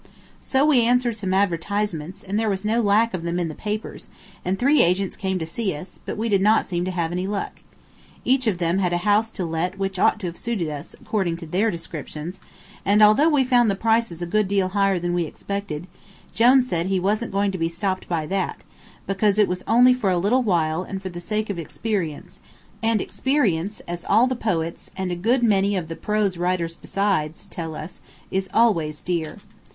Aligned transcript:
So 0.39 0.65
we 0.65 0.81
answered 0.81 1.15
some 1.17 1.31
advertisements, 1.31 2.23
and 2.23 2.39
there 2.39 2.49
was 2.49 2.65
no 2.65 2.81
lack 2.81 3.13
of 3.13 3.21
them 3.21 3.37
in 3.37 3.49
the 3.49 3.53
papers, 3.53 4.09
and 4.43 4.57
three 4.57 4.81
agents 4.81 5.15
came 5.15 5.37
to 5.37 5.45
see 5.45 5.75
us, 5.75 5.99
but 6.03 6.17
we 6.17 6.27
did 6.27 6.41
not 6.41 6.65
seem 6.65 6.85
to 6.85 6.89
have 6.89 7.11
any 7.11 7.27
luck. 7.27 7.59
Each 8.25 8.47
of 8.47 8.57
them 8.57 8.79
had 8.79 8.93
a 8.93 8.97
house 9.05 9.29
to 9.37 9.45
let 9.45 9.77
which 9.77 9.99
ought 9.99 10.19
to 10.21 10.25
have 10.25 10.39
suited 10.39 10.69
us, 10.69 10.95
according 10.99 11.37
to 11.37 11.45
their 11.45 11.69
descriptions, 11.69 12.39
and 12.83 13.03
although 13.03 13.29
we 13.29 13.43
found 13.43 13.69
the 13.69 13.75
prices 13.75 14.23
a 14.23 14.25
good 14.25 14.47
deal 14.47 14.69
higher 14.69 14.97
than 14.97 15.13
we 15.13 15.25
expected, 15.25 15.85
Jone 16.33 16.63
said 16.63 16.87
he 16.87 16.99
wasn't 16.99 17.31
going 17.31 17.51
to 17.51 17.59
be 17.59 17.69
stopped 17.69 18.09
by 18.09 18.25
that, 18.25 18.61
because 19.05 19.37
it 19.37 19.47
was 19.47 19.63
only 19.67 19.93
for 19.93 20.09
a 20.09 20.17
little 20.17 20.41
while 20.41 20.81
and 20.81 20.99
for 20.99 21.09
the 21.09 21.21
sake 21.21 21.51
of 21.51 21.59
experience 21.59 22.39
and 22.81 23.01
experience, 23.01 23.81
as 23.81 24.03
all 24.05 24.25
the 24.25 24.35
poets, 24.35 24.89
and 24.97 25.11
a 25.11 25.15
good 25.15 25.43
many 25.43 25.75
of 25.75 25.85
the 25.87 25.95
prose 25.95 26.37
writers 26.37 26.73
besides, 26.73 27.45
tell 27.45 27.75
us, 27.75 28.01
is 28.31 28.49
always 28.51 29.03
dear. 29.03 29.37